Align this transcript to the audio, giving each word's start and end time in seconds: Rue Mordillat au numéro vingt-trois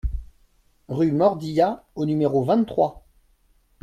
Rue 0.87 1.11
Mordillat 1.11 1.83
au 1.93 2.07
numéro 2.07 2.43
vingt-trois 2.43 3.05